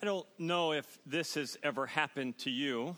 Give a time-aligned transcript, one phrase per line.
[0.00, 2.94] I don't know if this has ever happened to you,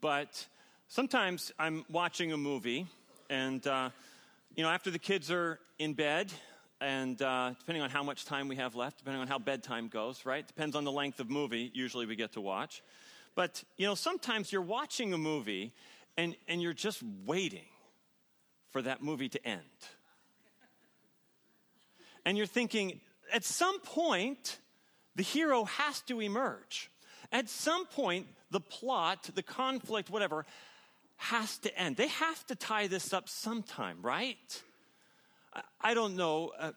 [0.00, 0.44] but
[0.88, 2.88] sometimes I'm watching a movie,
[3.30, 3.90] and uh,
[4.56, 6.32] you know, after the kids are in bed,
[6.80, 10.26] and uh, depending on how much time we have left, depending on how bedtime goes,
[10.26, 10.44] right?
[10.44, 11.70] Depends on the length of movie.
[11.72, 12.82] Usually, we get to watch,
[13.36, 15.72] but you know, sometimes you're watching a movie,
[16.16, 17.68] and and you're just waiting
[18.70, 19.60] for that movie to end,
[22.24, 23.00] and you're thinking,
[23.32, 24.58] at some point
[25.16, 26.90] the hero has to emerge.
[27.32, 30.46] At some point, the plot, the conflict, whatever,
[31.16, 31.96] has to end.
[31.96, 34.62] They have to tie this up sometime, right?
[35.80, 36.52] I don't know.
[36.58, 36.72] Uh,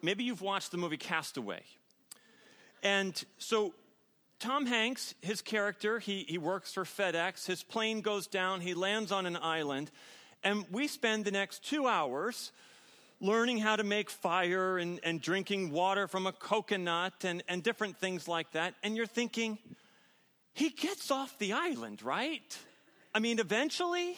[0.00, 1.62] maybe you've watched the movie Castaway.
[2.82, 3.74] And so
[4.38, 7.46] Tom Hanks, his character, he, he works for FedEx.
[7.46, 9.90] His plane goes down, he lands on an island,
[10.42, 12.52] and we spend the next two hours
[13.20, 17.98] learning how to make fire and, and drinking water from a coconut and, and different
[17.98, 18.74] things like that.
[18.82, 19.58] And you're thinking,
[20.54, 22.58] he gets off the island, right?
[23.14, 24.16] I mean, eventually?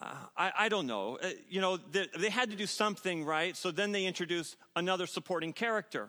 [0.00, 1.18] Uh, I, I, don't know.
[1.22, 3.56] Uh, you know, they, they had to do something, right?
[3.56, 6.08] So then they introduce another supporting character.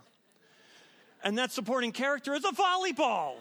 [1.24, 3.36] And that supporting character is a volleyball.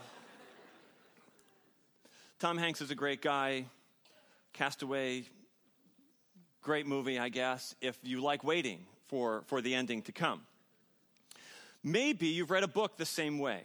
[2.38, 3.66] Tom Hanks is a great guy.
[4.52, 5.24] Castaway,
[6.64, 10.40] great movie, I guess, if you like waiting for, for the ending to come.
[11.82, 13.62] Maybe you've read a book the same way.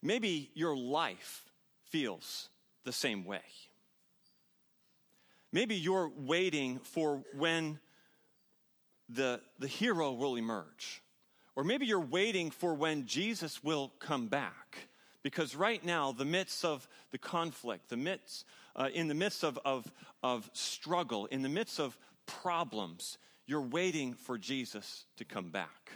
[0.00, 1.44] Maybe your life
[1.86, 2.48] feels
[2.84, 3.42] the same way.
[5.52, 7.80] Maybe you're waiting for when
[9.08, 11.02] the, the hero will emerge.
[11.56, 14.88] Or maybe you're waiting for when Jesus will come back.
[15.24, 18.44] Because right now, the midst of the conflict, the midst
[18.76, 19.90] uh, in the midst of, of,
[20.22, 25.90] of struggle, in the midst of problems, you're waiting for Jesus to come back.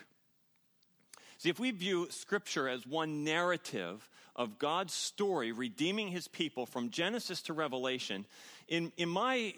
[1.39, 6.91] See, if we view Scripture as one narrative of God's story redeeming his people from
[6.91, 8.27] Genesis to Revelation,
[8.69, 9.55] in, in my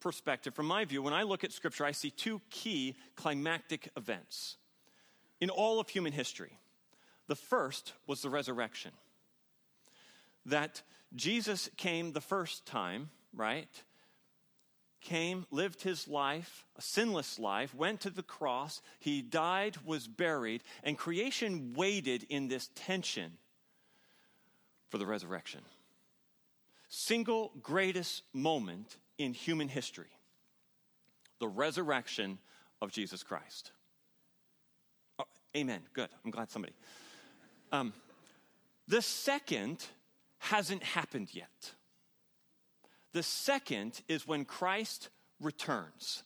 [0.00, 4.56] perspective, from my view, when I look at Scripture, I see two key climactic events
[5.40, 6.58] in all of human history.
[7.28, 8.90] The first was the resurrection.
[10.46, 10.82] That
[11.14, 13.68] Jesus came the first time, right?
[15.00, 20.62] Came, lived his life, a sinless life, went to the cross, he died, was buried,
[20.82, 23.32] and creation waited in this tension
[24.90, 25.60] for the resurrection.
[26.88, 30.08] Single greatest moment in human history
[31.38, 32.38] the resurrection
[32.82, 33.72] of Jesus Christ.
[35.18, 35.24] Oh,
[35.56, 35.80] amen.
[35.92, 36.08] Good.
[36.24, 36.74] I'm glad somebody.
[37.72, 37.92] Um,
[38.86, 39.84] the second
[40.38, 41.72] hasn't happened yet.
[43.12, 45.08] The second is when Christ
[45.40, 46.22] returns.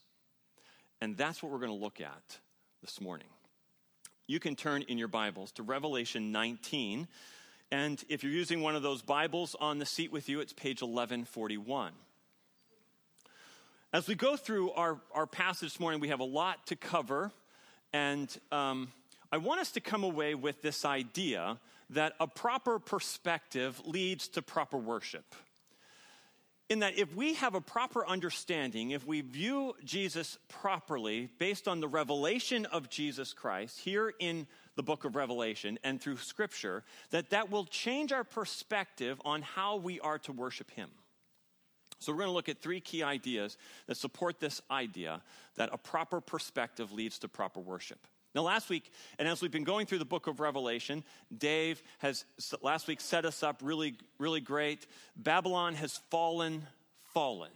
[1.00, 2.39] And that's what we're going to look at
[2.81, 3.28] this morning.
[4.27, 7.09] You can turn in your Bibles to Revelation 19.
[7.71, 10.83] And if you're using one of those Bibles on the seat with you, it's page
[10.83, 11.93] 1141.
[13.93, 17.31] As we go through our, our passage this morning, we have a lot to cover.
[17.93, 18.89] And um,
[19.31, 21.59] I want us to come away with this idea
[21.93, 25.35] that a proper perspective leads to proper worship.
[26.69, 31.81] In that, if we have a proper understanding, if we view Jesus properly based on
[31.81, 37.31] the revelation of Jesus Christ here in the book of Revelation and through Scripture, that
[37.31, 40.89] that will change our perspective on how we are to worship Him.
[41.99, 45.21] So, we're going to look at three key ideas that support this idea
[45.57, 48.07] that a proper perspective leads to proper worship.
[48.34, 51.04] Now, last week, and as we've been going through the book of Revelation,
[51.37, 52.25] Dave has
[52.62, 54.87] last week set us up really, really great.
[55.16, 56.66] Babylon has fallen,
[57.12, 57.50] fallen.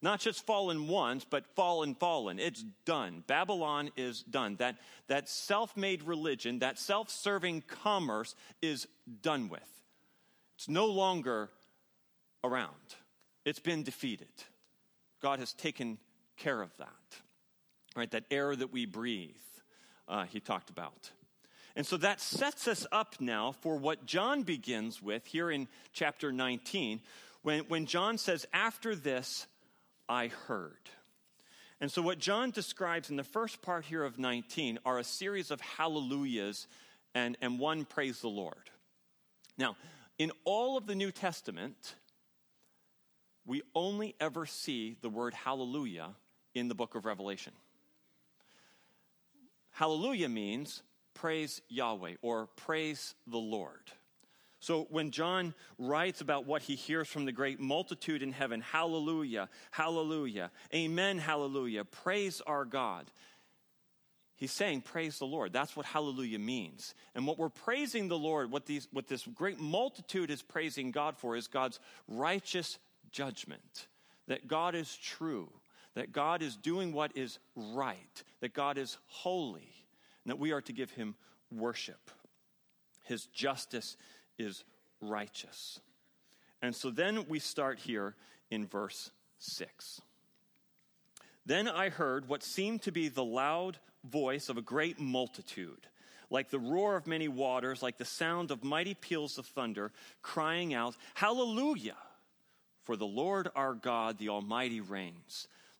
[0.00, 2.38] Not just fallen once, but fallen, fallen.
[2.38, 3.24] It's done.
[3.26, 4.56] Babylon is done.
[4.56, 4.76] That,
[5.08, 8.86] that self made religion, that self serving commerce is
[9.22, 9.60] done with.
[10.56, 11.50] It's no longer
[12.42, 12.70] around,
[13.44, 14.28] it's been defeated.
[15.20, 15.98] God has taken
[16.36, 16.88] care of that.
[17.96, 18.10] Right?
[18.10, 19.36] That air that we breathe
[20.08, 21.10] uh, he talked about.
[21.76, 26.32] And so that sets us up now for what John begins with here in chapter
[26.32, 27.00] 19,
[27.42, 29.46] when, when John says, After this,
[30.08, 30.78] I heard.
[31.80, 35.50] And so, what John describes in the first part here of 19 are a series
[35.50, 36.68] of hallelujahs
[37.14, 38.70] and, and one praise the Lord.
[39.58, 39.76] Now,
[40.18, 41.96] in all of the New Testament,
[43.44, 46.10] we only ever see the word hallelujah
[46.54, 47.52] in the book of Revelation.
[49.74, 50.82] Hallelujah means
[51.14, 53.90] praise Yahweh or praise the Lord.
[54.60, 59.48] So when John writes about what he hears from the great multitude in heaven, hallelujah,
[59.72, 63.10] hallelujah, amen, hallelujah, praise our God,
[64.36, 65.52] he's saying, Praise the Lord.
[65.52, 66.94] That's what hallelujah means.
[67.14, 71.18] And what we're praising the Lord, what, these, what this great multitude is praising God
[71.18, 72.78] for, is God's righteous
[73.10, 73.88] judgment.
[74.28, 75.50] That God is true,
[75.94, 79.72] that God is doing what is right, that God is holy,
[80.24, 81.14] and that we are to give him
[81.50, 82.10] worship.
[83.04, 83.96] His justice
[84.38, 84.64] is
[85.00, 85.80] righteous.
[86.62, 88.14] And so then we start here
[88.50, 90.00] in verse 6.
[91.46, 95.86] Then I heard what seemed to be the loud voice of a great multitude,
[96.30, 99.92] like the roar of many waters, like the sound of mighty peals of thunder,
[100.22, 101.96] crying out, Hallelujah!
[102.82, 105.48] For the Lord our God, the Almighty, reigns.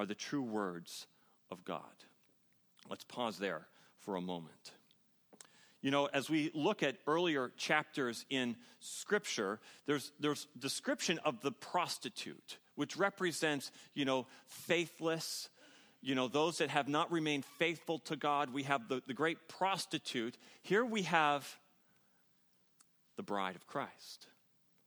[0.00, 1.06] are the true words
[1.50, 1.82] of God.
[2.88, 3.66] Let's pause there
[3.98, 4.72] for a moment.
[5.82, 11.52] You know, as we look at earlier chapters in Scripture, there's, there's description of the
[11.52, 15.50] prostitute, which represents, you know, faithless,
[16.00, 18.54] you know, those that have not remained faithful to God.
[18.54, 20.38] We have the, the great prostitute.
[20.62, 21.46] Here we have
[23.18, 24.28] the bride of Christ.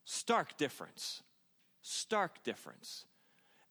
[0.05, 1.21] Stark difference.
[1.83, 3.05] Stark difference.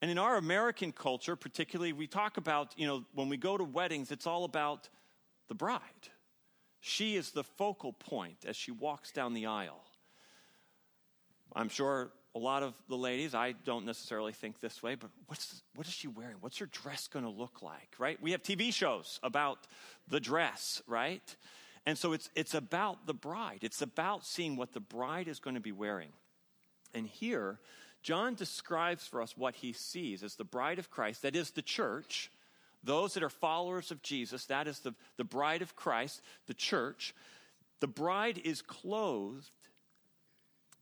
[0.02, 3.64] And in our American culture, particularly, we talk about, you know, when we go to
[3.64, 4.90] weddings, it's all about
[5.48, 5.80] the bride
[6.84, 9.84] she is the focal point as she walks down the aisle.
[11.54, 15.62] I'm sure a lot of the ladies, I don't necessarily think this way, but what's,
[15.76, 16.36] what is she wearing?
[16.40, 18.20] What's her dress going to look like, right?
[18.20, 19.58] We have TV shows about
[20.08, 21.36] the dress, right?
[21.86, 23.60] And so it's, it's about the bride.
[23.62, 26.10] It's about seeing what the bride is going to be wearing.
[26.94, 27.60] And here,
[28.02, 31.62] John describes for us what he sees as the bride of Christ, that is the
[31.62, 32.30] church,
[32.82, 37.14] those that are followers of Jesus, that is the, the bride of Christ, the church,
[37.80, 39.50] the bride is clothed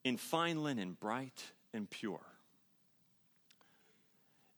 [0.05, 1.45] in fine linen, bright
[1.75, 2.21] and pure.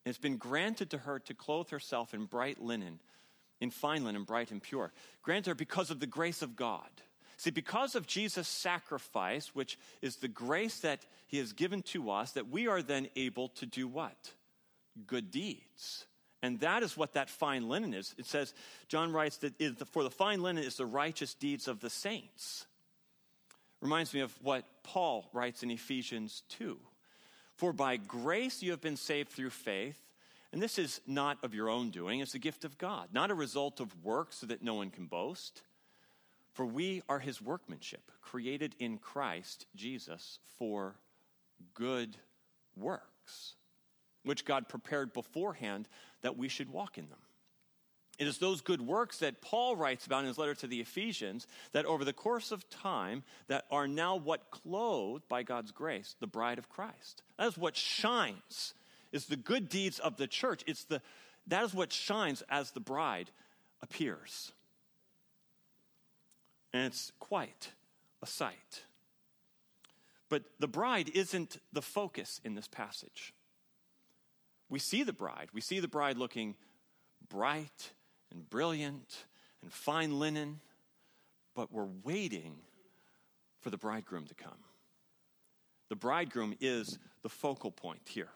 [0.05, 3.01] It's been granted to her to clothe herself in bright linen,
[3.61, 4.93] in fine linen, bright and pure.
[5.23, 6.91] Granted her because of the grace of God.
[7.37, 12.33] See, because of Jesus' sacrifice, which is the grace that he has given to us,
[12.33, 14.33] that we are then able to do what?
[15.07, 16.07] Good deeds.
[16.43, 18.15] And that is what that fine linen is.
[18.19, 18.53] It says,
[18.89, 19.55] John writes that
[19.93, 22.67] for the fine linen is the righteous deeds of the saints.
[23.81, 26.79] Reminds me of what Paul writes in Ephesians 2.
[27.57, 29.99] For by grace you have been saved through faith,
[30.53, 33.35] and this is not of your own doing, it's a gift of God, not a
[33.35, 35.63] result of works so that no one can boast.
[36.53, 40.97] For we are his workmanship, created in Christ Jesus for
[41.75, 42.17] good
[42.77, 43.55] works
[44.25, 45.89] which God prepared beforehand
[46.23, 47.19] that we should walk in them.
[48.19, 51.47] It is those good works that Paul writes about in his letter to the Ephesians
[51.73, 56.27] that over the course of time that are now what clothed by God's grace the
[56.27, 57.23] bride of Christ.
[57.39, 58.75] That is what shines
[59.13, 60.63] is the good deeds of the church.
[60.67, 61.01] It's the
[61.49, 63.31] that is what shines as the bride
[63.81, 64.53] appears.
[66.73, 67.73] And it's quite
[68.23, 68.85] a sight.
[70.29, 73.35] But the bride isn't the focus in this passage
[74.73, 75.51] we see the bride.
[75.53, 76.55] We see the bride looking
[77.29, 77.93] bright
[78.33, 79.27] and brilliant
[79.61, 80.61] and fine linen,
[81.55, 82.55] but we're waiting
[83.61, 84.57] for the bridegroom to come.
[85.91, 88.31] The bridegroom is the focal point here.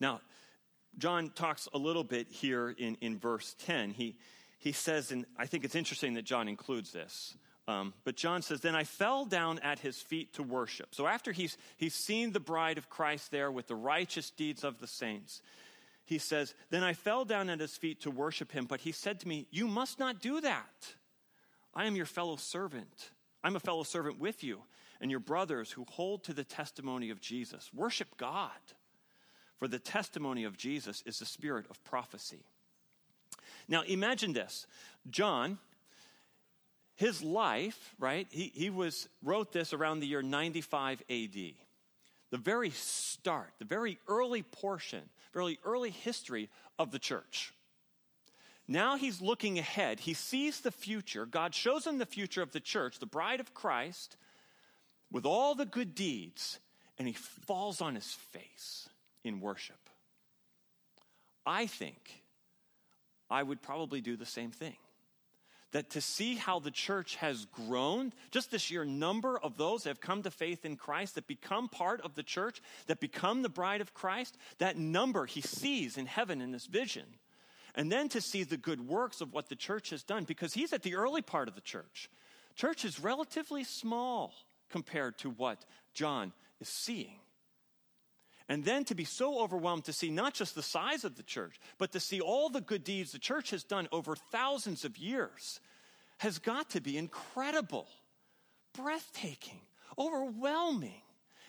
[0.00, 0.22] Now,
[0.96, 3.90] John talks a little bit here in, in verse 10.
[3.90, 4.16] He,
[4.60, 7.34] he says, and I think it's interesting that John includes this.
[7.66, 10.94] Um, but John says, Then I fell down at his feet to worship.
[10.94, 14.78] So after he's, he's seen the bride of Christ there with the righteous deeds of
[14.78, 15.40] the saints,
[16.04, 18.66] he says, Then I fell down at his feet to worship him.
[18.66, 20.94] But he said to me, You must not do that.
[21.74, 23.10] I am your fellow servant.
[23.42, 24.62] I'm a fellow servant with you
[25.00, 27.70] and your brothers who hold to the testimony of Jesus.
[27.72, 28.50] Worship God.
[29.56, 32.44] For the testimony of Jesus is the spirit of prophecy.
[33.70, 34.66] Now imagine this
[35.08, 35.58] John,
[36.96, 41.34] his life, right, he, he was, wrote this around the year 95 AD.
[42.30, 45.00] The very start, the very early portion,
[45.32, 47.54] very early history of the church.
[48.68, 50.00] Now he's looking ahead.
[50.00, 51.26] He sees the future.
[51.26, 54.16] God shows him the future of the church, the bride of Christ,
[55.10, 56.60] with all the good deeds,
[56.96, 58.88] and he falls on his face
[59.24, 59.90] in worship.
[61.44, 62.19] I think
[63.30, 64.76] I would probably do the same thing.
[65.72, 69.90] that to see how the church has grown, just the sheer number of those that
[69.90, 73.48] have come to faith in Christ, that become part of the church, that become the
[73.48, 77.06] bride of Christ, that number he sees in heaven in this vision.
[77.76, 80.72] And then to see the good works of what the church has done, because he's
[80.72, 82.10] at the early part of the church.
[82.56, 84.34] Church is relatively small
[84.70, 87.20] compared to what John is seeing.
[88.50, 91.60] And then to be so overwhelmed to see not just the size of the church,
[91.78, 95.60] but to see all the good deeds the church has done over thousands of years
[96.18, 97.86] has got to be incredible,
[98.74, 99.60] breathtaking,
[99.96, 101.00] overwhelming.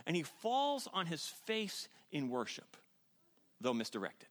[0.05, 2.77] And he falls on his face in worship,
[3.59, 4.29] though misdirected.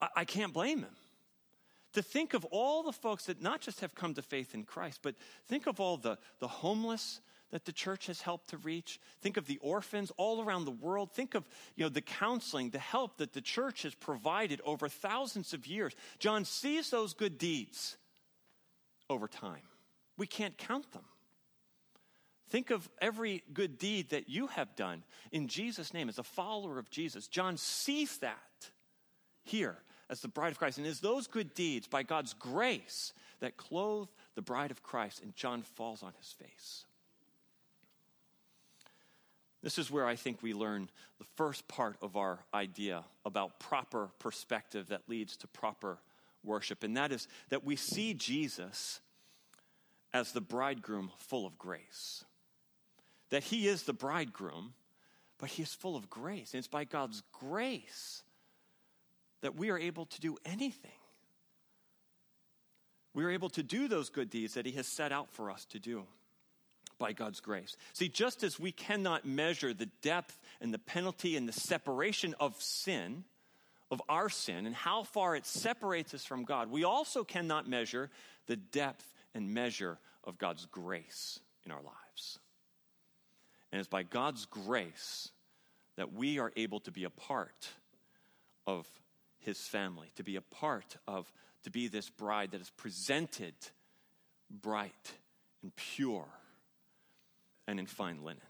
[0.00, 0.96] I, I can't blame him
[1.92, 5.00] to think of all the folks that not just have come to faith in Christ,
[5.02, 5.16] but
[5.48, 7.20] think of all the, the homeless
[7.50, 9.00] that the church has helped to reach.
[9.20, 11.12] Think of the orphans all around the world.
[11.12, 11.44] Think of
[11.76, 15.94] you know, the counseling, the help that the church has provided over thousands of years.
[16.18, 17.96] John sees those good deeds
[19.08, 19.62] over time.
[20.16, 21.04] We can't count them.
[22.50, 26.78] Think of every good deed that you have done in Jesus' name as a follower
[26.78, 27.28] of Jesus.
[27.28, 28.38] John sees that
[29.44, 29.76] here
[30.10, 30.78] as the bride of Christ.
[30.78, 35.22] And it's those good deeds by God's grace that clothe the bride of Christ.
[35.22, 36.84] And John falls on his face.
[39.62, 40.88] This is where I think we learn
[41.18, 45.98] the first part of our idea about proper perspective that leads to proper
[46.44, 46.84] worship.
[46.84, 49.00] And that is that we see Jesus
[50.14, 52.24] as the bridegroom full of grace.
[53.30, 54.74] That he is the bridegroom,
[55.38, 56.54] but he is full of grace.
[56.54, 58.22] And it's by God's grace
[59.40, 60.90] that we are able to do anything.
[63.14, 65.64] We are able to do those good deeds that He has set out for us
[65.66, 66.04] to do
[66.98, 67.76] by God's grace.
[67.92, 72.60] See, just as we cannot measure the depth and the penalty and the separation of
[72.60, 73.24] sin,
[73.90, 78.10] of our sin, and how far it separates us from God, we also cannot measure
[78.46, 82.38] the depth and measure of God's grace in our lives.
[83.70, 85.30] And it's by God's grace
[85.96, 87.68] that we are able to be a part
[88.66, 88.86] of
[89.38, 91.30] his family, to be a part of,
[91.64, 93.54] to be this bride that is presented
[94.50, 95.12] bright
[95.62, 96.26] and pure
[97.68, 98.42] and in fine linen.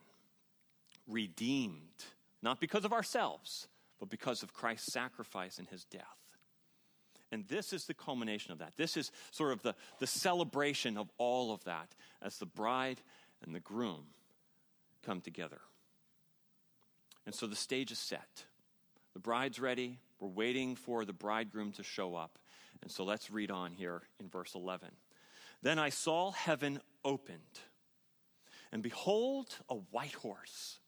[1.07, 2.05] Redeemed,
[2.41, 6.05] not because of ourselves, but because of Christ's sacrifice and his death.
[7.31, 8.73] And this is the culmination of that.
[8.77, 13.01] This is sort of the, the celebration of all of that as the bride
[13.45, 14.07] and the groom
[15.05, 15.61] come together.
[17.27, 18.45] And so the stage is set.
[19.13, 22.39] The bride's ready, we're waiting for the bridegroom to show up.
[22.83, 24.89] And so let's read on here in verse 11.
[25.61, 27.41] Then I saw heaven opened,
[28.73, 30.79] and behold, a white horse.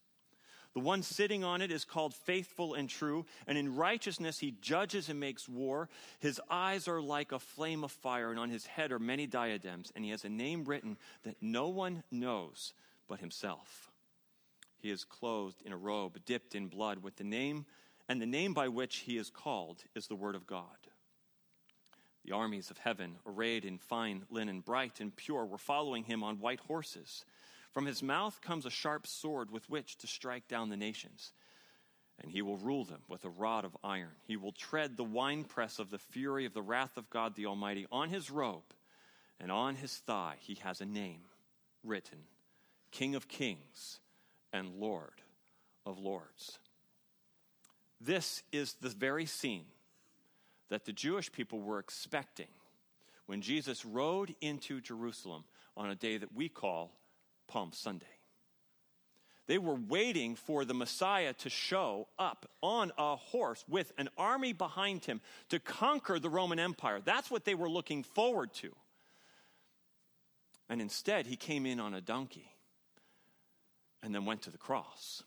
[0.73, 5.09] The one sitting on it is called faithful and true, and in righteousness he judges
[5.09, 5.89] and makes war.
[6.19, 9.91] His eyes are like a flame of fire, and on his head are many diadems,
[9.95, 12.73] and he has a name written that no one knows
[13.09, 13.91] but himself.
[14.79, 17.65] He is clothed in a robe dipped in blood with the name
[18.11, 20.65] and the name by which he is called is the Word of God.
[22.25, 26.41] The armies of heaven, arrayed in fine linen, bright and pure, were following him on
[26.41, 27.23] white horses.
[27.71, 31.31] From his mouth comes a sharp sword with which to strike down the nations.
[32.21, 34.15] And he will rule them with a rod of iron.
[34.27, 37.87] He will tread the winepress of the fury of the wrath of God the Almighty.
[37.91, 38.73] On his robe
[39.39, 41.21] and on his thigh he has a name
[41.83, 42.19] written
[42.91, 43.99] King of Kings
[44.53, 45.21] and Lord
[45.85, 46.59] of Lords.
[47.99, 49.65] This is the very scene
[50.69, 52.47] that the Jewish people were expecting
[53.25, 55.43] when Jesus rode into Jerusalem
[55.77, 56.91] on a day that we call
[57.51, 58.05] Palm Sunday.
[59.47, 64.53] They were waiting for the Messiah to show up on a horse with an army
[64.53, 67.01] behind him to conquer the Roman Empire.
[67.03, 68.73] That's what they were looking forward to.
[70.69, 72.53] And instead, he came in on a donkey
[74.01, 75.23] and then went to the cross.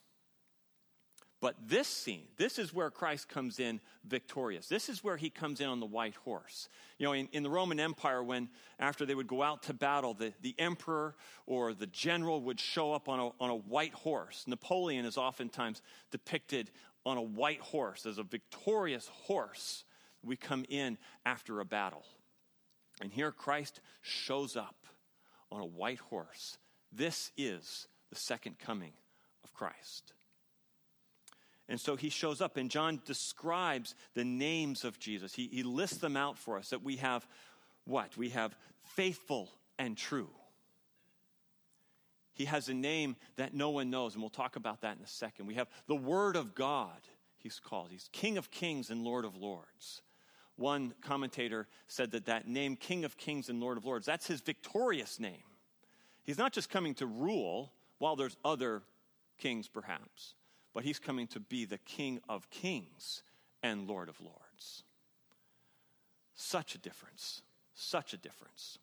[1.45, 4.67] But this scene, this is where Christ comes in victorious.
[4.67, 6.71] This is where he comes in on the white horse.
[6.97, 8.49] You know, in, in, the Roman Empire, when
[8.79, 12.95] after they would go out to battle, the, the emperor or the general would show
[12.95, 14.45] up on a, on a white horse.
[14.47, 16.71] Napoleon is oftentimes depicted
[17.05, 19.85] on a white horse as a victorious horse.
[20.23, 20.97] We come in
[21.27, 22.07] after a battle.
[23.03, 24.87] And here Christ shows up
[25.53, 26.57] on a white horse.
[26.91, 28.95] This is the second coming
[29.45, 30.15] of Christ.
[31.69, 35.35] And so he shows up, and John describes the names of Jesus.
[35.35, 37.27] He, he lists them out for us that we have
[37.87, 38.17] what?
[38.17, 40.31] We have faithful and true.
[42.35, 45.09] He has a name that no one knows, and we'll talk about that in a
[45.09, 45.47] second.
[45.47, 47.01] We have the Word of God,
[47.39, 47.91] he's called.
[47.91, 50.03] He's King of Kings and Lord of Lords.
[50.57, 54.41] One commentator said that that name, King of Kings and Lord of Lords, that's his
[54.41, 55.43] victorious name.
[56.25, 58.83] He's not just coming to rule while there's other
[59.39, 60.35] kings, perhaps,
[60.75, 63.23] but he's coming to be the King of Kings
[63.63, 64.83] and Lord of Lords.
[66.35, 67.43] Such a difference.
[67.75, 68.79] Such a difference.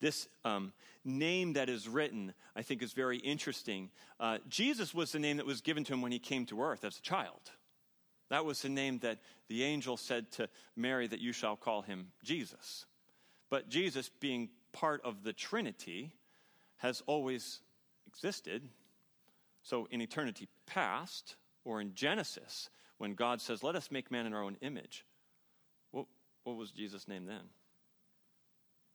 [0.00, 0.72] This um,
[1.04, 3.90] name that is written, I think, is very interesting.
[4.18, 6.84] Uh, Jesus was the name that was given to him when he came to earth
[6.84, 7.52] as a child.
[8.28, 12.08] That was the name that the angel said to Mary that you shall call him
[12.24, 12.86] Jesus.
[13.50, 16.12] But Jesus, being part of the Trinity,
[16.78, 17.60] has always
[18.06, 18.68] existed.
[19.66, 24.32] So in eternity past, or in Genesis, when God says, Let us make man in
[24.32, 25.04] our own image,
[25.90, 26.06] what,
[26.44, 27.42] what was Jesus' name then?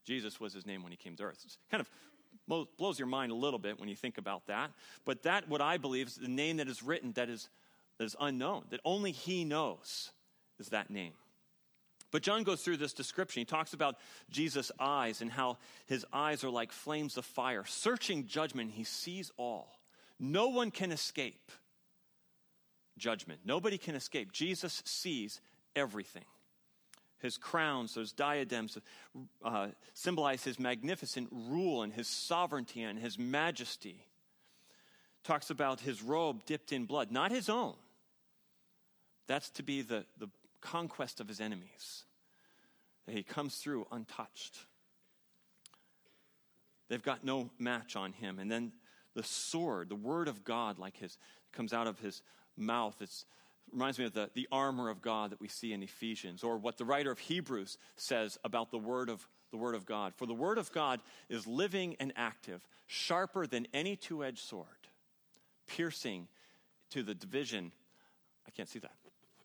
[0.06, 1.44] Jesus was his name when he came to earth.
[1.46, 4.72] It kind of blows your mind a little bit when you think about that.
[5.04, 7.50] But that, what I believe, is the name that is written that is,
[7.98, 10.12] that is unknown, that only he knows
[10.58, 11.13] is that name.
[12.12, 13.42] But John goes through this description.
[13.42, 13.98] He talks about
[14.30, 18.72] Jesus' eyes and how his eyes are like flames of fire, searching judgment.
[18.72, 19.81] He sees all.
[20.24, 21.51] No one can escape
[22.96, 23.42] judgment.
[23.44, 24.32] Nobody can escape.
[24.32, 25.42] Jesus sees
[25.75, 26.25] everything.
[27.18, 28.78] His crowns, those diadems,
[29.44, 34.06] uh, symbolize his magnificent rule and his sovereignty and his majesty.
[35.24, 37.74] Talks about his robe dipped in blood, not his own.
[39.25, 40.30] That's to be the, the
[40.62, 42.06] conquest of his enemies.
[43.08, 44.58] He comes through untouched.
[46.90, 48.38] They've got no match on him.
[48.38, 48.72] And then
[49.15, 51.18] the sword, the word of God, like his,
[51.51, 52.22] comes out of his
[52.58, 52.96] mouth.
[53.01, 53.10] It
[53.72, 56.77] reminds me of the, the armor of God that we see in Ephesians, or what
[56.77, 60.13] the writer of Hebrews says about the word of the word of God.
[60.15, 64.68] For the word of God is living and active, sharper than any two-edged sword,
[65.68, 66.30] piercing
[66.91, 67.74] to the division,
[68.48, 68.96] I can't see that,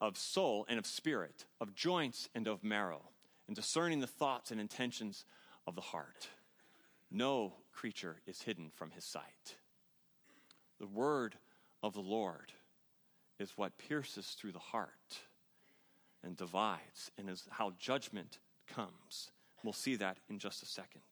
[0.01, 3.03] of soul and of spirit, of joints and of marrow,
[3.49, 5.25] and discerning the thoughts and intentions
[5.67, 6.29] of the heart.
[7.11, 9.57] No creature is hidden from his sight.
[10.81, 11.37] The word
[11.83, 12.53] of the Lord
[13.39, 15.21] is what pierces through the heart
[16.25, 19.31] and divides, and is how judgment comes.
[19.63, 21.03] We'll see that in just a second.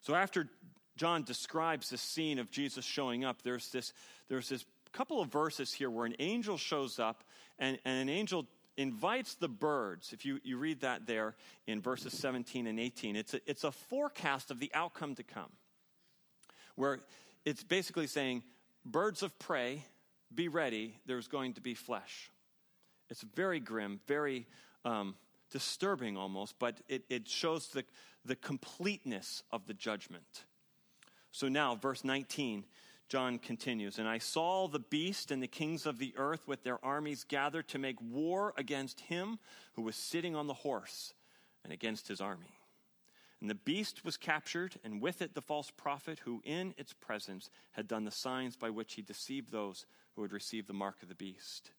[0.00, 0.48] So after
[0.96, 3.92] John describes the scene of Jesus showing up, there's this,
[4.28, 7.24] there's this couple of verses here where an angel shows up
[7.58, 8.46] and, and an angel
[8.78, 10.14] invites the birds.
[10.14, 11.34] If you, you read that there
[11.66, 15.50] in verses 17 and 18, it's a, it's a forecast of the outcome to come,
[16.76, 17.00] where
[17.44, 18.42] it's basically saying,
[18.84, 19.84] Birds of prey,
[20.34, 22.30] be ready, there's going to be flesh.
[23.10, 24.46] It's very grim, very
[24.84, 25.14] um,
[25.50, 27.84] disturbing almost, but it, it shows the,
[28.24, 30.44] the completeness of the judgment.
[31.32, 32.64] So now, verse 19,
[33.08, 36.84] John continues, And I saw the beast and the kings of the earth with their
[36.84, 39.38] armies gathered to make war against him
[39.72, 41.14] who was sitting on the horse
[41.64, 42.58] and against his army.
[43.40, 47.50] And the beast was captured, and with it the false prophet who in its presence
[47.72, 51.08] had done the signs by which he deceived those who had received the mark of
[51.08, 51.70] the beast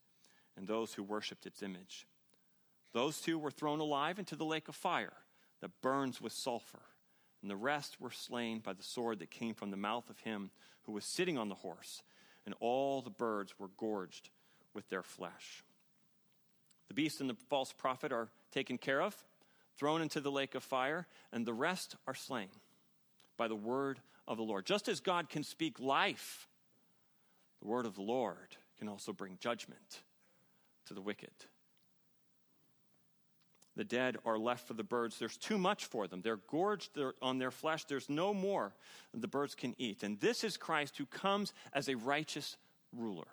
[0.56, 2.08] and those who worshipped its image.
[2.94, 5.14] Those two were thrown alive into the lake of fire
[5.62, 6.82] that burns with sulfur,
[7.42, 10.52] and the rest were slain by the sword that came from the mouth of him
[10.90, 12.02] who was sitting on the horse,
[12.48, 14.32] and all the birds were gorged
[14.74, 15.64] with their flesh.
[16.88, 19.16] The beast and the false prophet are taken care of,
[19.78, 22.48] thrown into the lake of fire, and the rest are slain
[23.38, 24.66] by the word of the Lord.
[24.66, 26.48] Just as God can speak life
[27.62, 30.02] the word of the Lord can also bring judgment
[30.88, 31.30] to the wicked.
[33.76, 35.18] The dead are left for the birds.
[35.20, 36.22] There's too much for them.
[36.22, 37.86] They're gorged on their flesh.
[37.86, 38.74] There's no more
[39.14, 40.04] the birds can eat.
[40.04, 42.58] And this is Christ who comes as a righteous
[42.94, 43.28] ruler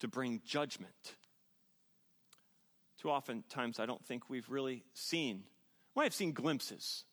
[0.00, 1.14] to bring judgment.
[3.00, 5.44] Too often times I don't think we've really seen,
[5.94, 7.04] well, I've seen glimpses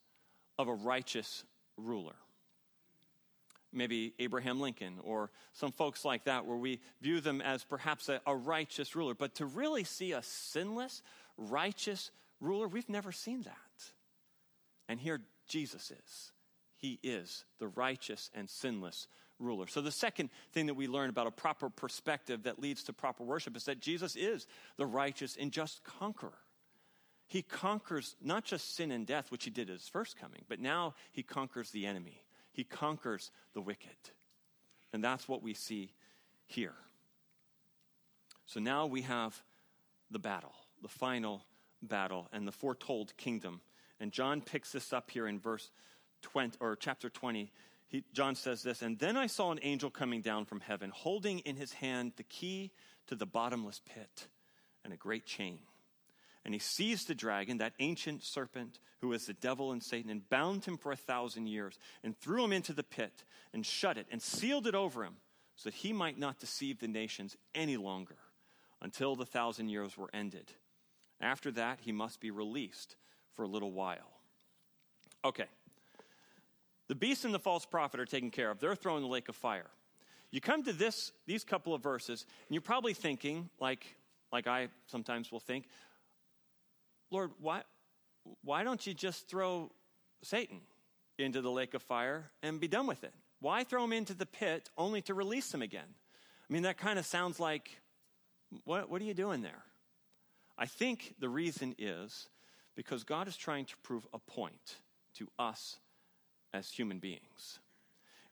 [0.58, 1.44] of a righteous
[1.78, 2.16] ruler
[3.72, 8.22] maybe Abraham Lincoln or some folks like that, where we view them as perhaps a,
[8.26, 9.14] a, righteous ruler.
[9.14, 11.02] But to really see a sinless,
[11.38, 13.92] righteous ruler, we've never seen that.
[14.88, 16.32] And here Jesus is.
[16.78, 19.68] He is the righteous and sinless ruler.
[19.68, 23.24] So, the second thing that we learn about a proper perspective that leads to proper
[23.24, 24.48] worship is that Jesus is
[24.78, 26.38] the righteous and just conqueror.
[27.28, 30.60] He conquers not just sin and death, which he did at his first coming, but
[30.60, 32.24] now he conquers the enemy.
[32.52, 33.90] He conquers the wicked.
[34.94, 35.94] And that's what we see
[36.48, 36.74] here.
[38.48, 39.40] So now we have
[40.10, 41.44] the battle, the final
[41.82, 43.62] battle, and the foretold kingdom.
[44.00, 45.72] And John picks this up here in verse
[46.22, 47.52] 20 or chapter 20.
[47.88, 51.40] He, John says this, and then I saw an angel coming down from heaven, holding
[51.40, 52.72] in his hand the key
[53.08, 54.28] to the bottomless pit
[54.84, 55.60] and a great chain.
[56.46, 60.30] And he seized the dragon, that ancient serpent who is the devil and Satan, and
[60.30, 64.08] bound him for a thousand years, and threw him into the pit, and shut it,
[64.12, 65.16] and sealed it over him,
[65.56, 68.18] so that he might not deceive the nations any longer,
[68.82, 70.52] until the thousand years were ended.
[71.22, 72.96] After that, he must be released
[73.34, 74.20] for a little while.
[75.24, 75.46] Okay.
[76.88, 78.60] The beast and the false prophet are taken care of.
[78.60, 79.70] They're thrown in the lake of fire.
[80.32, 83.96] You come to this, these couple of verses, and you're probably thinking, like,
[84.32, 85.66] like I sometimes will think,
[87.12, 87.64] Lord, why,
[88.44, 89.72] why don't you just throw
[90.24, 90.62] Satan
[91.18, 93.14] into the lake of fire and be done with it?
[93.40, 95.88] Why throw him into the pit only to release him again?
[96.50, 97.80] I mean, that kind of sounds like,
[98.66, 99.64] what, what are you doing there?
[100.60, 102.28] I think the reason is
[102.76, 104.76] because God is trying to prove a point
[105.16, 105.78] to us
[106.54, 107.60] as human beings.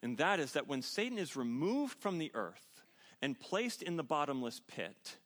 [0.03, 2.83] And that is that when Satan is removed from the earth
[3.21, 5.17] and placed in the bottomless pit,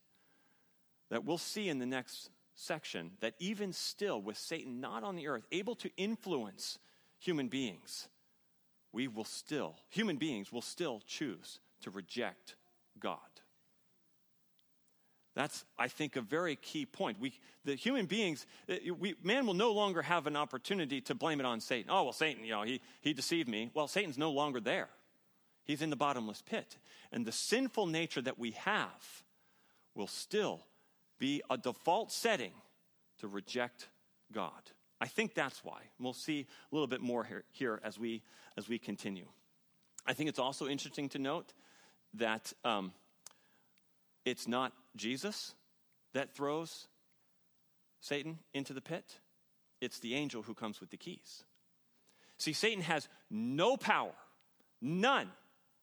[1.09, 5.27] that we'll see in the next section that even still, with Satan not on the
[5.27, 6.77] earth, able to influence
[7.17, 8.07] human beings,
[8.93, 12.55] we will still, human beings will still choose to reject
[12.99, 13.17] God.
[15.33, 17.19] That's, I think, a very key point.
[17.19, 21.39] We, the human beings, uh, we, man will no longer have an opportunity to blame
[21.39, 21.89] it on Satan.
[21.89, 23.71] Oh, well, Satan, you know, he, he deceived me.
[23.73, 24.89] Well, Satan's no longer there.
[25.63, 26.77] He's in the bottomless pit.
[27.13, 29.23] And the sinful nature that we have
[29.95, 30.65] will still
[31.17, 32.53] be a default setting
[33.19, 33.87] to reject
[34.33, 34.51] God.
[34.99, 35.81] I think that's why.
[35.99, 36.41] We'll see
[36.71, 38.21] a little bit more here, here as, we,
[38.57, 39.27] as we continue.
[40.05, 41.53] I think it's also interesting to note
[42.15, 42.91] that um,
[44.25, 45.53] it's not Jesus
[46.13, 46.87] that throws
[48.01, 49.19] Satan into the pit,
[49.79, 51.43] it's the angel who comes with the keys.
[52.37, 54.13] See, Satan has no power,
[54.81, 55.29] none,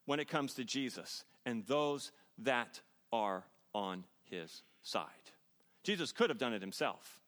[0.06, 2.80] when it comes to Jesus and those that
[3.12, 3.44] are
[3.74, 5.04] on his side.
[5.84, 7.20] Jesus could have done it himself.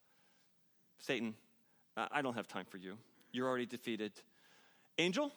[0.99, 1.35] Satan,
[1.97, 2.97] I don't have time for you.
[3.33, 4.13] You're already defeated.
[4.99, 5.31] Angel,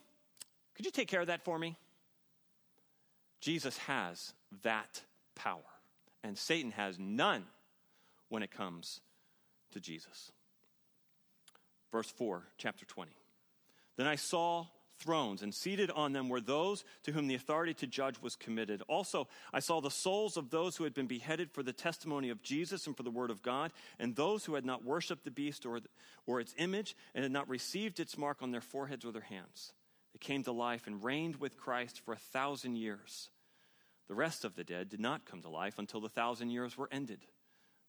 [0.76, 1.78] could you take care of that for me?
[3.40, 5.02] Jesus has that
[5.36, 5.62] power,
[6.24, 7.46] and Satan has none
[8.30, 9.02] when it comes
[9.72, 10.32] to Jesus.
[11.92, 13.12] Verse 4, chapter 20.
[13.98, 14.66] Then I saw
[15.00, 18.82] thrones, and seated on them were those to whom the authority to judge was committed.
[18.88, 22.42] Also, I saw the souls of those who had been beheaded for the testimony of
[22.42, 25.66] Jesus and for the word of God, and those who had not worshipped the beast
[25.66, 25.82] or,
[26.26, 29.74] or its image and had not received its mark on their foreheads or their hands.
[30.14, 33.30] They came to life and reigned with Christ for a thousand years.
[34.14, 36.88] The rest of the dead did not come to life until the thousand years were
[36.92, 37.26] ended.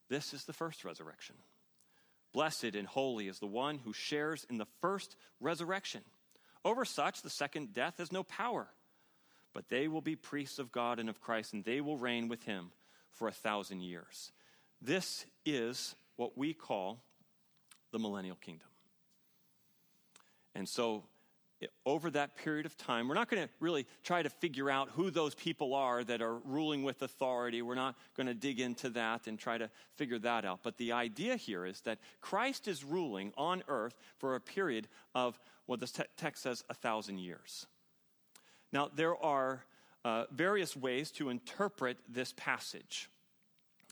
[0.08, 1.36] This is the first resurrection.
[2.32, 6.00] Blessed and holy is the one who shares in the first resurrection.
[6.64, 8.68] Over such, the second death has no power.
[9.52, 12.44] But they will be priests of God and of Christ, and they will reign with
[12.44, 12.70] him
[13.12, 14.32] for a thousand years.
[14.80, 17.02] This is what we call
[17.92, 18.68] the millennial kingdom.
[20.54, 21.04] And so,
[21.86, 25.10] over that period of time, we're not going to really try to figure out who
[25.10, 27.62] those people are that are ruling with authority.
[27.62, 30.60] We're not going to dig into that and try to figure that out.
[30.62, 35.38] But the idea here is that Christ is ruling on earth for a period of
[35.66, 37.66] what the te- text says, a thousand years.
[38.72, 39.64] Now, there are
[40.04, 43.08] uh, various ways to interpret this passage.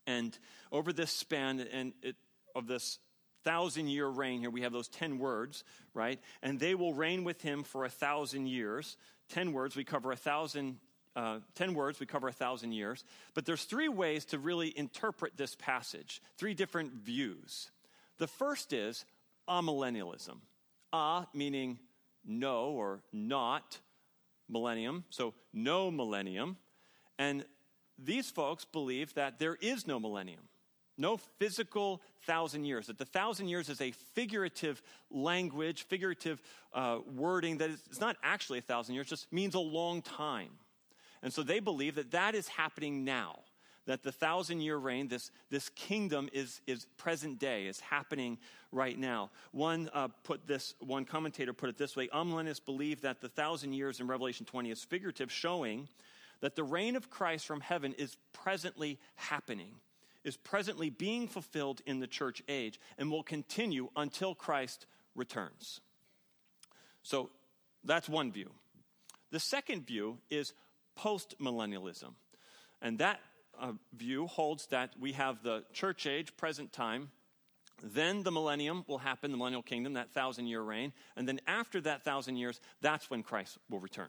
[0.07, 0.37] And
[0.71, 2.17] over this span and it,
[2.55, 2.99] of this
[3.45, 6.21] thousand year reign here, we have those 10 words, right?
[6.43, 8.97] And they will reign with him for a thousand years.
[9.31, 10.79] 10 words, we cover a thousand.
[11.15, 13.05] Uh, 10 words, we cover a thousand years.
[13.35, 17.71] But there's three ways to really interpret this passage, three different views.
[18.19, 19.05] The first is
[19.49, 20.39] amillennialism.
[20.93, 21.79] A meaning
[22.25, 23.79] no or not
[24.49, 26.57] millennium, so no millennium.
[27.19, 27.45] And
[27.99, 30.43] these folks believe that there is no millennium,
[30.99, 37.59] no physical thousand years, that the thousand years is a figurative language, figurative uh, wording
[37.59, 40.51] that is it's not actually a thousand years, just means a long time.
[41.23, 43.41] And so they believe that that is happening now
[43.87, 48.39] that the thousand year reign, this, this kingdom is, is present day, is happening
[48.71, 49.31] right now.
[49.51, 53.73] One uh, put this, one commentator put it this way: Amillennialists believe that the thousand
[53.73, 55.89] years in Revelation 20 is figurative, showing
[56.41, 59.75] that the reign of Christ from heaven is presently happening,
[60.25, 65.81] is presently being fulfilled in the church age, and will continue until Christ returns.
[67.03, 67.31] So
[67.85, 68.51] that's one view.
[69.31, 70.53] The second view is
[70.99, 72.15] postmillennialism.
[72.81, 73.21] And that
[73.61, 77.11] uh, view holds that we have the church age, present time,
[77.83, 80.93] then the millennium will happen, the millennial kingdom, that thousand year reign.
[81.17, 84.09] And then after that thousand years, that's when Christ will return.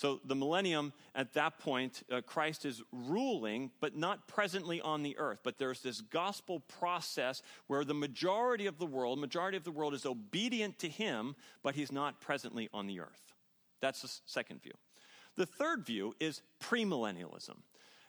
[0.00, 5.14] So the millennium, at that point, uh, Christ is ruling, but not presently on the
[5.18, 5.40] earth.
[5.44, 9.92] But there's this gospel process where the majority of the world, majority of the world
[9.92, 13.34] is obedient to him, but he's not presently on the earth.
[13.82, 14.72] That's the second view.
[15.36, 17.58] The third view is premillennialism.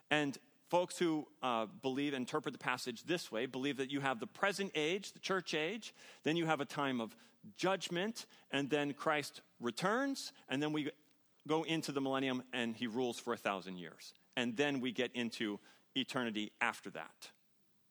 [0.10, 0.38] And
[0.70, 4.72] folks who uh, believe, interpret the passage this way, believe that you have the present
[4.76, 7.18] age, the church age, then you have a time of
[7.58, 10.90] judgment, and then Christ returns, and then we
[11.48, 14.14] go into the millennium and he rules for a thousand years.
[14.38, 15.60] And then we get into
[15.96, 17.30] eternity after that.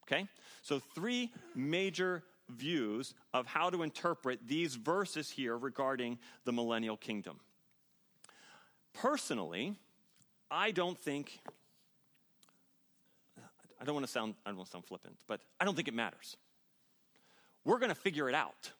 [0.03, 0.27] Okay?
[0.61, 7.39] So, three major views of how to interpret these verses here regarding the millennial kingdom.
[8.93, 9.75] Personally,
[10.49, 11.39] I don't think,
[13.79, 15.87] I don't want to sound, I don't want to sound flippant, but I don't think
[15.87, 16.35] it matters.
[17.63, 18.71] We're going to figure it out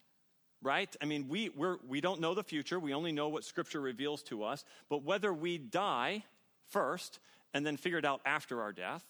[0.62, 0.94] right?
[1.02, 2.80] I mean, we, we're, we don't know the future.
[2.80, 4.64] We only know what Scripture reveals to us.
[4.90, 6.24] But whether we die
[6.70, 7.20] first
[7.54, 9.04] and then figure it out after our death,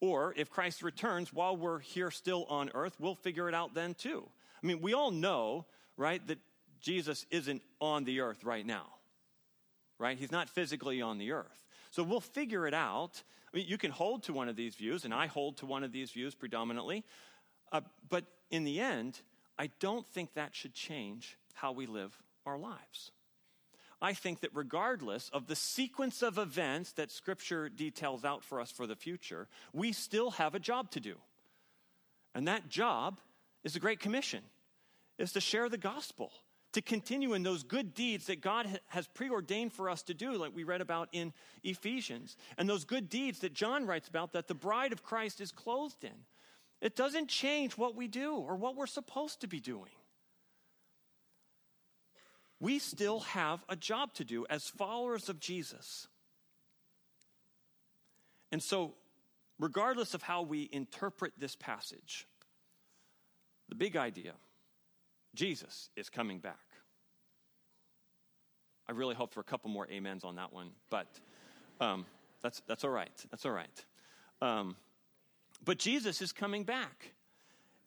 [0.00, 3.94] or if Christ returns while we're here still on earth, we'll figure it out then
[3.94, 4.24] too.
[4.62, 6.38] I mean, we all know, right, that
[6.80, 8.86] Jesus isn't on the earth right now,
[9.98, 10.18] right?
[10.18, 11.64] He's not physically on the earth.
[11.90, 13.22] So we'll figure it out.
[13.52, 15.84] I mean, you can hold to one of these views, and I hold to one
[15.84, 17.04] of these views predominantly.
[17.72, 19.20] Uh, but in the end,
[19.58, 23.12] I don't think that should change how we live our lives.
[24.02, 28.70] I think that regardless of the sequence of events that Scripture details out for us
[28.70, 31.16] for the future, we still have a job to do.
[32.34, 33.20] And that job
[33.62, 34.42] is the Great Commission,
[35.16, 36.32] is to share the gospel,
[36.72, 40.54] to continue in those good deeds that God has preordained for us to do, like
[40.54, 44.54] we read about in Ephesians, and those good deeds that John writes about that the
[44.54, 46.26] bride of Christ is clothed in.
[46.84, 49.90] It doesn't change what we do or what we're supposed to be doing.
[52.60, 56.08] We still have a job to do as followers of Jesus.
[58.52, 58.92] And so,
[59.58, 62.28] regardless of how we interpret this passage,
[63.70, 64.34] the big idea
[65.34, 66.58] Jesus is coming back.
[68.86, 71.06] I really hope for a couple more amens on that one, but
[71.80, 72.04] um,
[72.42, 73.24] that's, that's all right.
[73.30, 73.84] That's all right.
[74.42, 74.76] Um,
[75.64, 77.12] but Jesus is coming back.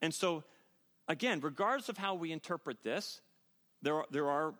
[0.01, 0.43] And so,
[1.07, 3.21] again, regardless of how we interpret this,
[3.81, 4.53] there are, there are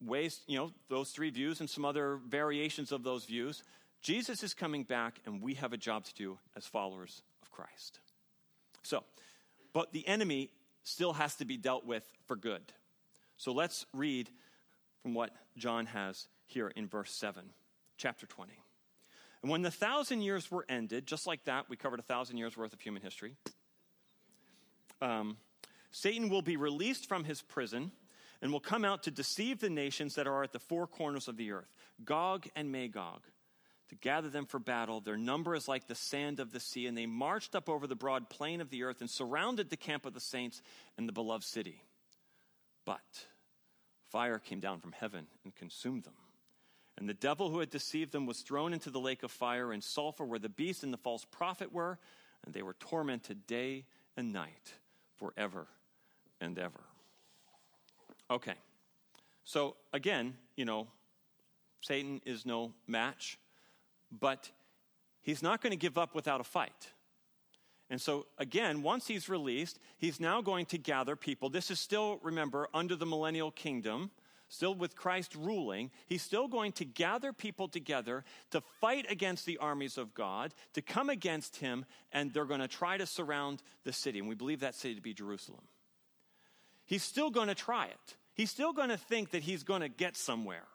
[0.00, 3.62] ways, you know, those three views and some other variations of those views.
[4.00, 8.00] Jesus is coming back, and we have a job to do as followers of Christ.
[8.82, 9.04] So,
[9.72, 10.50] but the enemy
[10.82, 12.72] still has to be dealt with for good.
[13.36, 14.30] So let's read
[15.02, 17.44] from what John has here in verse 7,
[17.96, 18.61] chapter 20.
[19.42, 22.56] And when the thousand years were ended, just like that, we covered a thousand years
[22.56, 23.34] worth of human history.
[25.00, 25.36] Um,
[25.90, 27.90] Satan will be released from his prison
[28.40, 31.36] and will come out to deceive the nations that are at the four corners of
[31.36, 31.72] the earth,
[32.04, 33.22] Gog and Magog,
[33.88, 35.00] to gather them for battle.
[35.00, 37.96] Their number is like the sand of the sea, and they marched up over the
[37.96, 40.62] broad plain of the earth and surrounded the camp of the saints
[40.96, 41.82] and the beloved city.
[42.84, 43.00] But
[44.10, 46.14] fire came down from heaven and consumed them.
[47.02, 49.82] And the devil who had deceived them was thrown into the lake of fire and
[49.82, 51.98] sulfur where the beast and the false prophet were,
[52.44, 53.86] and they were tormented day
[54.16, 54.74] and night
[55.16, 55.66] forever
[56.40, 56.78] and ever.
[58.30, 58.54] Okay.
[59.42, 60.86] So again, you know,
[61.80, 63.36] Satan is no match,
[64.20, 64.48] but
[65.22, 66.92] he's not going to give up without a fight.
[67.90, 71.50] And so, again, once he's released, he's now going to gather people.
[71.50, 74.12] This is still, remember, under the millennial kingdom
[74.52, 79.56] still with Christ ruling, he's still going to gather people together to fight against the
[79.56, 83.94] armies of God, to come against him, and they're going to try to surround the
[83.94, 84.18] city.
[84.18, 85.62] And we believe that city to be Jerusalem.
[86.84, 88.16] He's still going to try it.
[88.34, 90.66] He's still going to think that he's going to get somewhere.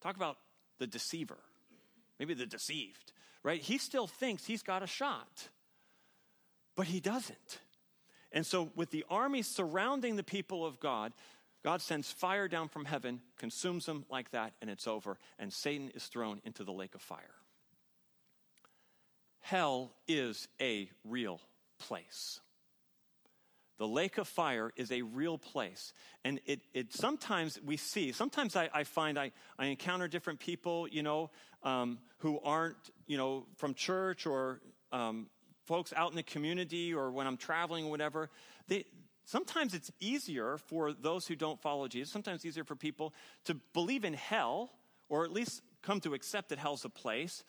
[0.00, 0.38] Talk about
[0.78, 1.38] the deceiver,
[2.18, 3.60] maybe the deceived, right?
[3.60, 5.48] He still thinks he's got a shot,
[6.76, 7.58] but he doesn't.
[8.30, 11.12] And so, with the army surrounding the people of God,
[11.64, 15.90] God sends fire down from heaven, consumes them like that, and it's over, and Satan
[15.94, 17.34] is thrown into the lake of fire.
[19.40, 21.40] Hell is a real
[21.78, 22.40] place.
[23.78, 25.92] The lake of fire is a real place.
[26.24, 30.88] And it, it sometimes we see, sometimes I, I find I, I encounter different people,
[30.88, 31.30] you know,
[31.62, 35.28] um, who aren't, you know, from church or um,
[35.66, 38.30] folks out in the community or when I'm traveling or whatever.
[38.66, 38.84] They,
[39.28, 43.12] Sometimes it's easier for those who don't follow Jesus, sometimes easier for people
[43.44, 44.70] to believe in hell,
[45.10, 47.44] or at least come to accept that hell's a place,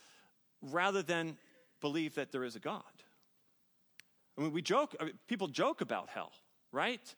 [0.62, 1.38] rather than
[1.80, 2.84] believe that there is a God.
[4.38, 6.34] I mean, we joke, I mean, people joke about hell,
[6.74, 7.16] right?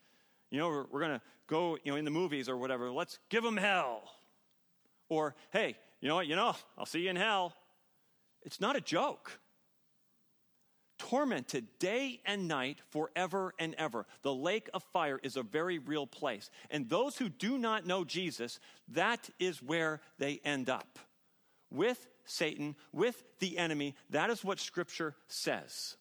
[0.51, 3.17] You know, we're, we're going to go, you know, in the movies or whatever, let's
[3.29, 4.03] give them hell.
[5.11, 7.53] or, hey, you know what, you know, I'll see you in hell.
[8.43, 9.39] It's not a joke.
[11.01, 14.05] Tormented day and night forever and ever.
[14.21, 16.51] The lake of fire is a very real place.
[16.69, 18.59] And those who do not know Jesus,
[18.89, 20.99] that is where they end up
[21.71, 23.95] with Satan, with the enemy.
[24.11, 25.97] That is what Scripture says.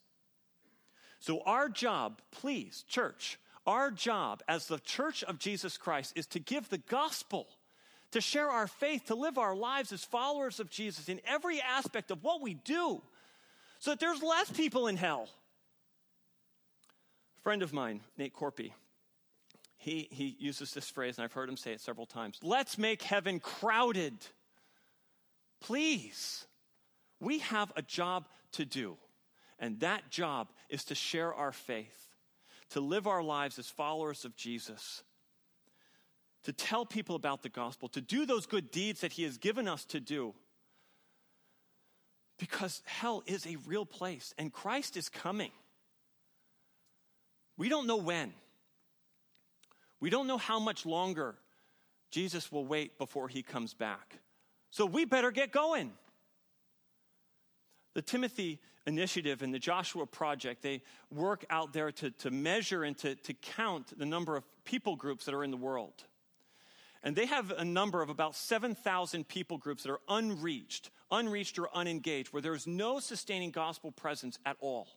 [1.18, 6.38] So, our job, please, church, our job as the church of Jesus Christ is to
[6.38, 7.48] give the gospel,
[8.10, 12.10] to share our faith, to live our lives as followers of Jesus in every aspect
[12.10, 13.00] of what we do
[13.80, 15.28] so that there's less people in hell.
[17.38, 18.72] A friend of mine, Nate Corpy,
[19.76, 23.02] he, he uses this phrase, and I've heard him say it several times let's make
[23.02, 24.14] heaven crowded.
[25.60, 26.46] Please.
[27.18, 28.96] We have a job to do,
[29.58, 32.00] and that job is to share our faith
[32.70, 35.02] to live our lives as followers of Jesus,
[36.44, 39.68] to tell people about the gospel, to do those good deeds that He has given
[39.68, 40.34] us to do.
[42.40, 45.52] Because hell is a real place and Christ is coming.
[47.58, 48.32] We don't know when.
[50.00, 51.34] We don't know how much longer
[52.10, 54.18] Jesus will wait before he comes back.
[54.70, 55.92] So we better get going.
[57.94, 62.96] The Timothy Initiative and the Joshua Project, they work out there to, to measure and
[62.98, 66.04] to, to count the number of people groups that are in the world.
[67.02, 71.68] And they have a number of about 7,000 people groups that are unreached, unreached or
[71.74, 74.88] unengaged, where there's no sustaining gospel presence at all.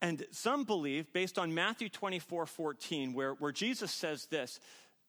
[0.00, 4.60] And some believe, based on Matthew 24 14, where, where Jesus says this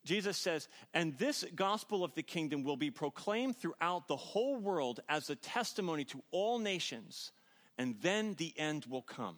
[0.08, 5.02] Jesus says, and this gospel of the kingdom will be proclaimed throughout the whole world
[5.10, 7.34] as a testimony to all nations,
[7.78, 9.36] and then the end will come.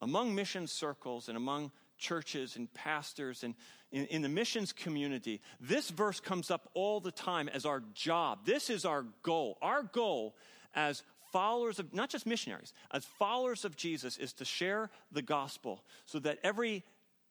[0.00, 3.54] Among mission circles and among churches and pastors and
[3.92, 8.44] in, in, the missions community, this verse comes up all the time as our job.
[8.44, 9.58] This is our goal.
[9.62, 10.34] Our goal
[10.74, 15.84] as followers of, not just missionaries, as followers of Jesus is to share the gospel
[16.04, 16.84] so that every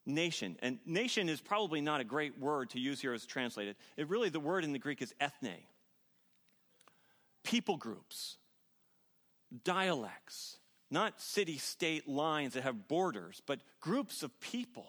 [0.06, 0.58] nation.
[0.62, 3.76] And nation is probably not a great word to use here as translated.
[3.98, 5.58] It really, the word in the Greek is ethne.
[7.44, 8.38] People groups,
[9.64, 10.58] dialects,
[10.92, 14.88] not city state lines that have borders, but groups of people.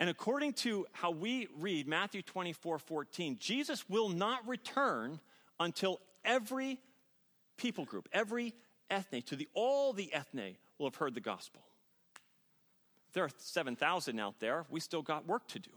[0.00, 5.20] And according to how we read Matthew 24 14, Jesus will not return
[5.60, 6.80] until every
[7.56, 8.54] people group, every
[8.90, 11.62] ethne, to the, all the ethne will have heard the gospel
[13.12, 14.64] there are 7,000 out there.
[14.70, 15.70] We still got work to do.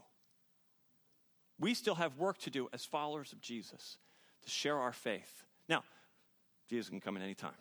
[1.58, 3.98] We still have work to do as followers of Jesus
[4.42, 5.44] to share our faith.
[5.68, 5.84] Now,
[6.68, 7.52] Jesus can come in any time.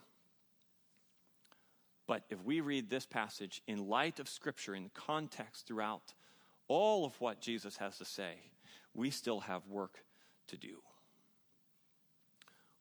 [2.08, 6.14] But if we read this passage in light of Scripture, in context throughout
[6.68, 8.36] all of what Jesus has to say,
[8.94, 10.04] we still have work
[10.48, 10.78] to do.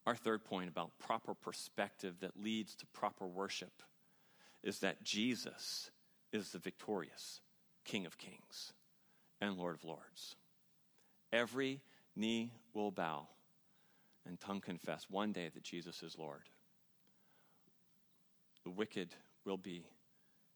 [0.07, 3.83] Our third point about proper perspective that leads to proper worship
[4.63, 5.91] is that Jesus
[6.33, 7.41] is the victorious
[7.85, 8.73] King of Kings
[9.41, 10.37] and Lord of Lords.
[11.33, 11.81] Every
[12.15, 13.29] knee will bow
[14.27, 16.49] and tongue confess one day that Jesus is Lord.
[18.65, 19.85] The wicked will be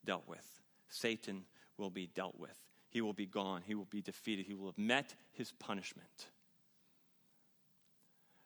[0.05, 0.47] dealt with,
[0.88, 1.44] Satan
[1.77, 2.57] will be dealt with.
[2.90, 6.31] He will be gone, he will be defeated, he will have met his punishment.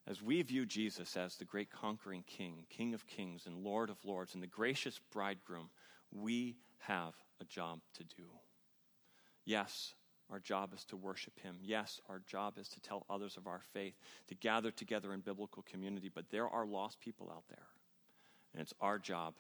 [0.07, 4.05] As we view Jesus as the great conquering King, King of kings and Lord of
[4.05, 5.71] lords, and the gracious bridegroom,
[6.11, 8.25] we have a job to do.
[9.45, 9.95] Yes,
[10.29, 11.57] our job is to worship Him.
[11.63, 13.95] Yes, our job is to tell others of our faith,
[14.27, 17.67] to gather together in biblical community, but there are lost people out there.
[18.53, 19.35] And it's our job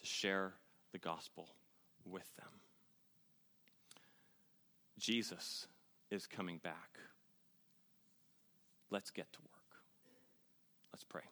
[0.00, 0.54] to share
[0.92, 1.48] the gospel
[2.04, 2.48] with them.
[4.98, 5.66] Jesus
[6.10, 6.98] is coming back.
[8.90, 9.82] Let's get to work.
[10.92, 11.22] Let's pray.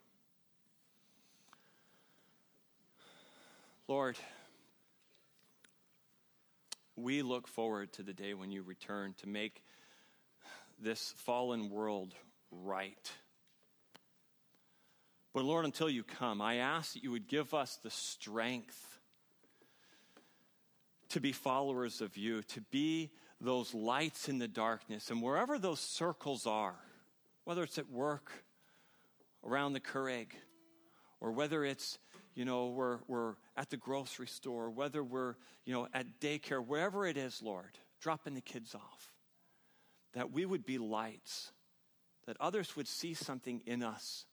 [3.88, 4.16] Lord,
[6.96, 9.62] we look forward to the day when you return to make
[10.80, 12.14] this fallen world
[12.50, 13.10] right.
[15.32, 18.98] But Lord, until you come, I ask that you would give us the strength
[21.10, 23.10] to be followers of you, to be
[23.40, 26.76] those lights in the darkness, and wherever those circles are,
[27.44, 28.30] whether it's at work,
[29.44, 30.28] around the Keurig,
[31.20, 31.98] or whether it's
[32.34, 37.06] you know, we're, we're at the grocery store, whether we're, you know, at daycare, wherever
[37.06, 39.12] it is, Lord, dropping the kids off,
[40.14, 41.52] that we would be lights,
[42.26, 44.24] that others would see something in us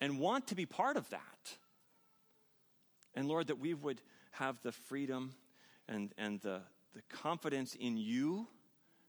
[0.00, 1.56] and want to be part of that.
[3.14, 4.00] And Lord, that we would
[4.32, 5.34] have the freedom
[5.88, 6.60] and, and the,
[6.94, 8.46] the confidence in you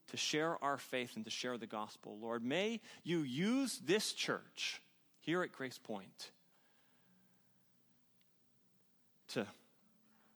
[0.07, 2.17] to share our faith and to share the gospel.
[2.21, 4.81] Lord, may you use this church
[5.19, 6.31] here at Grace Point
[9.29, 9.45] to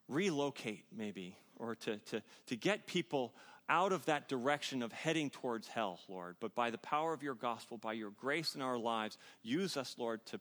[0.09, 3.33] relocate, maybe, or to, to, to get people
[3.70, 6.36] out of that direction of heading towards hell, Lord.
[6.39, 9.95] But by the power of your gospel, by your grace in our lives, use us,
[9.97, 10.39] Lord, to,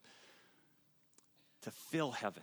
[1.63, 2.43] to fill heaven.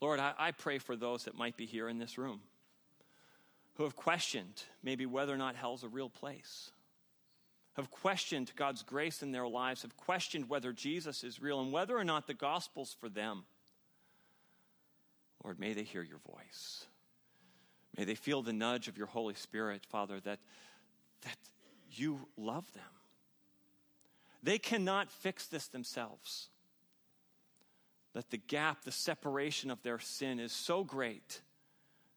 [0.00, 2.40] Lord, I, I pray for those that might be here in this room
[3.74, 6.70] who have questioned maybe whether or not hell's a real place,
[7.74, 11.96] have questioned God's grace in their lives, have questioned whether Jesus is real and whether
[11.96, 13.44] or not the gospel's for them.
[15.44, 16.86] Lord, may they hear your voice.
[17.96, 20.38] May they feel the nudge of your Holy Spirit, Father, that,
[21.22, 21.36] that
[21.92, 22.82] you love them.
[24.42, 26.48] They cannot fix this themselves.
[28.14, 31.42] That the gap, the separation of their sin is so great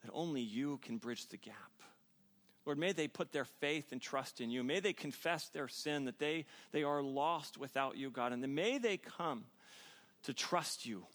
[0.04, 1.56] that only you can bridge the gap.
[2.66, 4.64] Lord, may they put their faith and trust in you.
[4.64, 8.32] May they confess their sin, that they, they are lost without you, God.
[8.32, 9.44] And then may they come
[10.24, 11.06] to trust you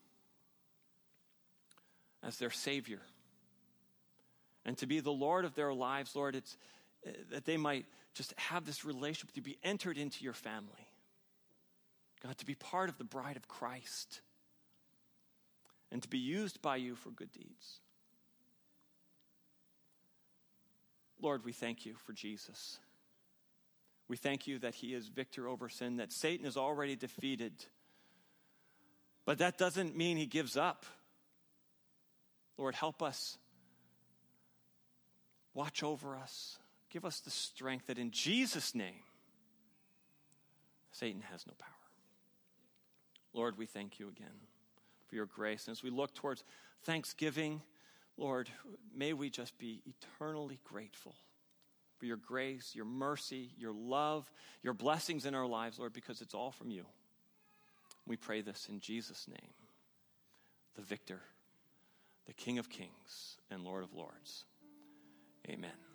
[2.22, 3.00] as their Savior
[4.68, 6.58] and to be the Lord of their lives, Lord, it's
[7.06, 10.90] uh, that they might just have this relationship, to be entered into your family.
[12.22, 14.20] God, to be part of the bride of Christ
[15.90, 17.80] and to be used by you for good deeds.
[21.22, 22.78] Lord, we thank you for Jesus.
[24.06, 27.54] We thank you that he is victor over sin, that Satan is already defeated.
[29.24, 30.84] But that doesn't mean he gives up.
[32.58, 33.38] Lord, help us.
[35.58, 36.56] Watch over us.
[36.88, 39.02] Give us the strength that in Jesus' name,
[40.92, 41.68] Satan has no power.
[43.32, 44.28] Lord, we thank you again
[45.08, 45.66] for your grace.
[45.66, 46.44] And as we look towards
[46.84, 47.60] Thanksgiving,
[48.16, 48.48] Lord,
[48.94, 51.16] may we just be eternally grateful
[51.98, 54.30] for your grace, your mercy, your love,
[54.62, 56.86] your blessings in our lives, Lord, because it's all from you.
[58.06, 59.54] We pray this in Jesus' name,
[60.76, 61.18] the victor,
[62.28, 64.44] the King of kings and Lord of lords.
[65.50, 65.87] Amen.